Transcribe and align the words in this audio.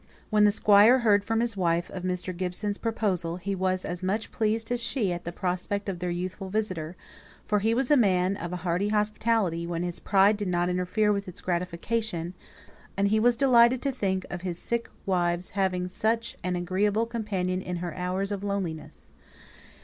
When 0.31 0.45
the 0.45 0.51
Squire 0.51 1.01
heard 1.05 1.23
from 1.23 1.41
his 1.41 1.55
wife 1.55 1.91
of 1.91 2.01
Mr. 2.01 2.35
Gibson's 2.35 2.79
proposal, 2.79 3.37
he 3.37 3.53
was 3.53 3.85
as 3.85 4.01
much 4.01 4.31
pleased 4.31 4.71
as 4.71 4.81
she 4.81 5.13
at 5.13 5.25
the 5.25 5.31
prospect 5.31 5.87
of 5.87 5.99
their 5.99 6.09
youthful 6.09 6.49
visitor; 6.49 6.95
for 7.45 7.59
he 7.59 7.75
was 7.75 7.91
a 7.91 7.95
man 7.97 8.35
of 8.35 8.51
a 8.51 8.55
hearty 8.65 8.89
hospitality, 8.89 9.67
when 9.67 9.83
his 9.83 9.99
pride 9.99 10.37
did 10.37 10.47
not 10.47 10.69
interfere 10.69 11.13
with 11.13 11.27
its 11.27 11.39
gratification; 11.39 12.33
and 12.97 13.09
he 13.09 13.19
was 13.19 13.37
delighted 13.37 13.79
to 13.83 13.91
think 13.91 14.25
of 14.31 14.41
his 14.41 14.57
sick 14.57 14.89
wife's 15.05 15.51
having 15.51 15.87
such 15.87 16.35
an 16.43 16.55
agreeable 16.55 17.05
companion 17.05 17.61
in 17.61 17.75
her 17.75 17.93
hours 17.93 18.31
of 18.31 18.43
loneliness. 18.43 19.05